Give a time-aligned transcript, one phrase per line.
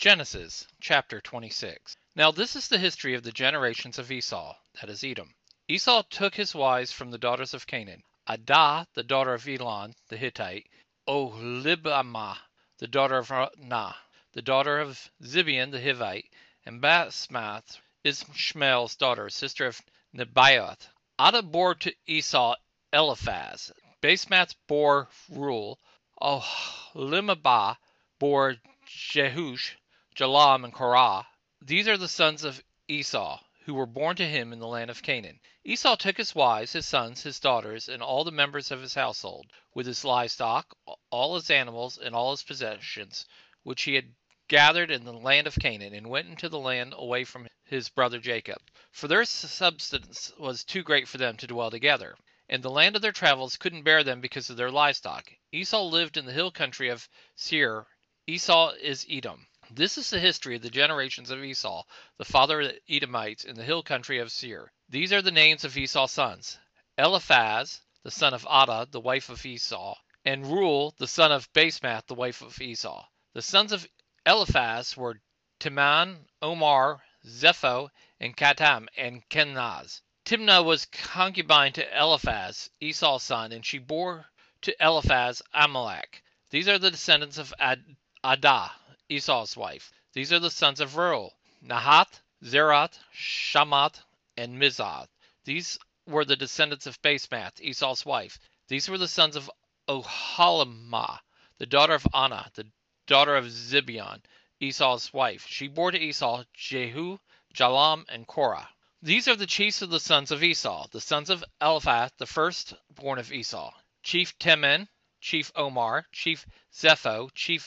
[0.00, 1.94] Genesis chapter 26.
[2.16, 5.34] Now this is the history of the generations of Esau, that is Edom.
[5.68, 10.16] Esau took his wives from the daughters of Canaan Adah, the daughter of Elon the
[10.16, 10.70] Hittite,
[11.06, 12.38] Oholibamah,
[12.78, 13.94] the daughter of Anah,
[14.32, 16.30] the daughter of Zibeon the Hivite,
[16.64, 19.82] and Basemath, Ishmael's daughter, sister of
[20.16, 20.88] Nebaioth.
[21.18, 22.54] Adah bore to Esau
[22.90, 23.70] Eliphaz.
[24.00, 25.78] Basemath bore Reuel.
[26.22, 27.76] Oholibamah
[28.18, 28.56] bore
[28.86, 29.76] Jeush,
[30.20, 31.26] Jalam, and Korah.
[31.62, 35.02] These are the sons of Esau, who were born to him in the land of
[35.02, 35.40] Canaan.
[35.64, 39.50] Esau took his wives, his sons, his daughters, and all the members of his household,
[39.72, 40.76] with his livestock,
[41.08, 43.24] all his animals, and all his possessions,
[43.62, 44.14] which he had
[44.46, 48.18] gathered in the land of Canaan, and went into the land away from his brother
[48.18, 48.60] Jacob.
[48.90, 52.14] For their substance was too great for them to dwell together,
[52.46, 55.32] and the land of their travels couldn't bear them because of their livestock.
[55.50, 57.86] Esau lived in the hill country of Seir.
[58.26, 59.46] Esau is Edom.
[59.72, 61.84] This is the history of the generations of Esau,
[62.16, 64.72] the father of the Edomites in the hill country of Seir.
[64.88, 66.58] These are the names of Esau's sons
[66.98, 72.06] Eliphaz, the son of Adah, the wife of Esau, and Reuel, the son of Basemath,
[72.08, 73.06] the wife of Esau.
[73.32, 73.88] The sons of
[74.26, 75.20] Eliphaz were
[75.60, 80.02] Teman, Omar, Zepho, and Gatam, and Kenaz.
[80.24, 84.26] Timnah was concubine to Eliphaz, Esau's son, and she bore
[84.62, 86.24] to Eliphaz Amalek.
[86.50, 88.72] These are the descendants of Ad- Adah,
[89.10, 89.90] Esau's wife.
[90.12, 93.92] These are the sons of Reuel, Nahath, Zerah, Shammah,
[94.36, 95.08] and Mizzah.
[95.44, 98.38] These were the descendants of Basemath, Esau's wife.
[98.68, 99.50] These were the sons of
[99.88, 101.18] Oholibamah,
[101.58, 102.70] the daughter of Anah, the
[103.06, 104.22] daughter of Zibeon,
[104.60, 105.44] Esau's wife.
[105.48, 107.18] She bore to Esau Jeush,
[107.52, 108.68] Jalam, and Korah.
[109.02, 112.74] These are the chiefs of the sons of Esau, the sons of Eliphaz, the first
[112.90, 113.74] born of Esau.
[114.04, 114.86] Chief Teman,
[115.20, 117.62] Chief Omar, Chief Zepho, Chief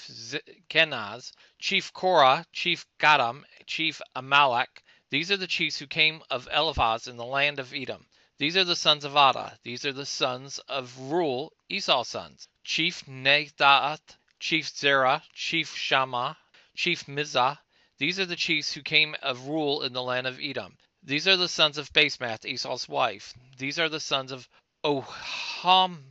[0.69, 4.83] Kenaz, Chief Korah, Chief Gatam, Chief Amalek.
[5.09, 8.07] These are the chiefs who came of Eliphaz in the land of Edom.
[8.39, 9.59] These are the sons of Adah.
[9.63, 12.47] These are the sons of Reuel, Esau's sons.
[12.63, 16.35] Chief Nahath, Chief Zerah, Chief Shammah,
[16.75, 17.59] Chief Mizzah.
[17.99, 20.77] These are the chiefs who came of Reuel in the land of Edom.
[21.03, 23.33] These are the sons of Basemath, Esau's wife.
[23.57, 24.49] These are the sons of
[24.83, 26.07] Oholibamah,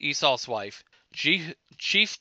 [0.00, 0.82] Esau's wife.
[1.12, 2.18] Chief Jeush,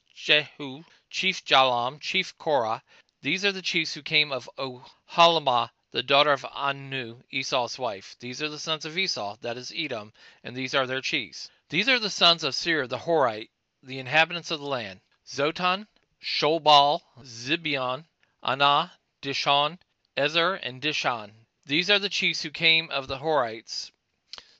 [1.09, 2.83] Chief Jalam, Chief Korah.
[3.21, 8.15] These are the chiefs who came of Oholibamah, the daughter of Anah, Esau's wife.
[8.19, 10.11] These are the sons of Esau, that is Edom,
[10.43, 11.49] and these are their chiefs.
[11.69, 13.49] These are the sons of Seir the Horite,
[13.81, 15.01] the inhabitants of the land.
[15.25, 15.87] Lotan,
[16.21, 18.05] Shobal, Zibeon,
[18.43, 18.91] Anah,
[19.21, 19.79] Dishon,
[20.15, 21.31] Ezer, and Dishan.
[21.65, 23.91] These are the chiefs who came of the Horites,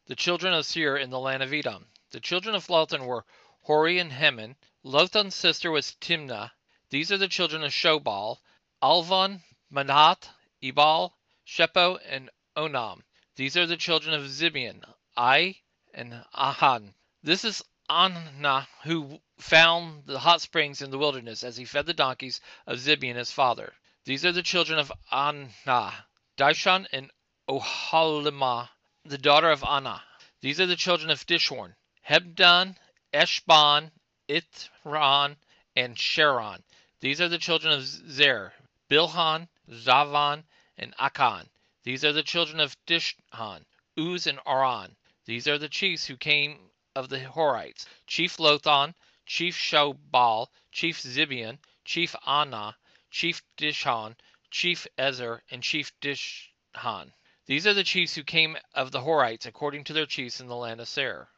[0.07, 1.85] the children of Seir in the land of Edom.
[2.13, 3.25] The children of Lotan were
[3.61, 4.55] Hori and Heman.
[4.83, 6.51] Lotan's sister was Timnah.
[6.91, 8.37] These are the children of Shobal,
[8.83, 9.41] Alvan,
[9.71, 10.29] Manahath,
[10.61, 13.01] Ebal, Shepho, and Onam.
[13.35, 14.83] These are the children of Zibeon,
[15.17, 15.59] Ai,
[15.91, 16.93] and Ahan.
[17.23, 21.95] This is Anah who found the hot springs in the wilderness as he fed the
[21.95, 23.73] donkeys of Zibeon his father.
[24.05, 26.05] These are the children of Anah,
[26.37, 27.09] Dishon and
[27.49, 28.69] Oholibamah,
[29.03, 30.03] the daughter of Anah.
[30.41, 31.73] These are the children of Dishon,
[32.09, 32.75] Hemdan,
[33.13, 33.91] Eshban,
[34.27, 35.37] Ithran,
[35.75, 36.61] and Cheran.
[36.99, 38.53] These are the children of Ezer,
[38.89, 40.43] Bilhan, Zaavan,
[40.77, 41.47] and Akan.
[41.83, 43.65] These are the children of Dishon,
[43.97, 44.95] Uz, and Aran.
[45.25, 48.93] These are the chiefs who came of the Horites, Chief Lotan,
[49.25, 52.75] Chief Shobal, Chief Zibeon, Chief Anah,
[53.11, 54.15] Chief Dishon,
[54.51, 57.13] Chief Ezer, and Chief Dishon.
[57.45, 60.55] These are the chiefs who came of the Horites according to their chiefs in the
[60.55, 61.29] land of Seir.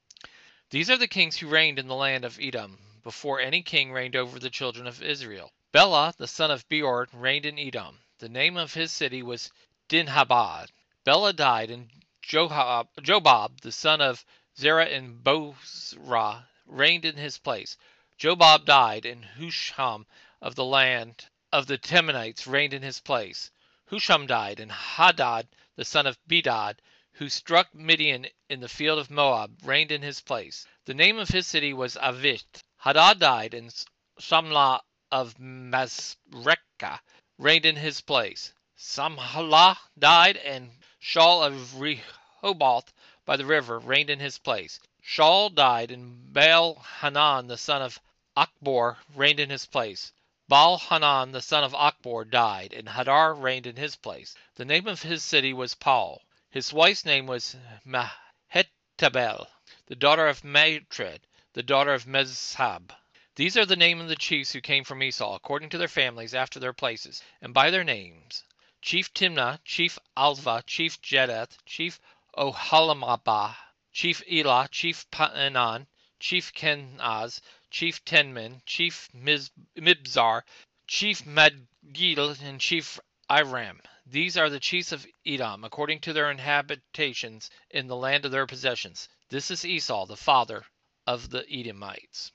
[0.72, 4.16] These are the kings who reigned in the land of Edom, before any king reigned
[4.16, 5.54] over the children of Israel.
[5.72, 8.00] Bela, the son of Beor, reigned in Edom.
[8.18, 9.52] The name of his city was
[9.90, 10.70] Dinhabah.
[11.04, 11.92] Bela died, and
[12.24, 14.26] Jobab, the son of
[14.58, 17.78] Zerah and Bozrah, reigned in his place.
[18.18, 20.08] Jobab died, and Husham
[20.42, 23.52] of the land of the Temanites reigned in his place.
[23.92, 26.82] Husham died, and Hadad, the son of Bedad,
[27.18, 30.68] who struck Midian in the field of Moab, reigned in his place.
[30.84, 32.62] The name of his city was Avith.
[32.76, 33.74] Hadad died, and
[34.20, 34.82] Samlah
[35.12, 37.00] of Masrekah
[37.38, 38.52] reigned in his place.
[38.78, 40.70] Samlah died, and
[41.02, 42.92] Shaul of Rehoboth
[43.24, 44.82] by the river reigned in his place.
[45.02, 47.98] Shaul died, and Baal Hanan the son of
[48.36, 50.12] Achbor reigned in his place.
[50.50, 54.36] Baal Hanan the son of Achbor died, and Hadar reigned in his place.
[54.56, 56.20] The name of his city was Pau.
[56.56, 59.48] His wife's name was Mehetabel,
[59.88, 62.96] the daughter of Matred, the daughter of Mezahab.
[63.36, 66.34] These are the names of the chiefs who came from Esau, according to their families,
[66.34, 68.46] after their places, and by their names:
[68.82, 72.00] Chief Timnah, Chief Alvah, Chief Jetheth, Chief
[72.38, 73.58] Oholibamah,
[73.92, 75.88] Chief Elah, Chief Paanan,
[76.22, 80.44] Chief Kenaz, Chief Teman, Chief Mibzar,
[80.88, 82.98] Chief Magdiel, and Chief
[83.30, 83.82] Iram.
[84.08, 88.46] These are the chiefs of Edom, according to their habitations in the land of their
[88.46, 89.10] possessions.
[89.30, 90.64] This is Esau, the father
[91.08, 92.32] of the Edomites.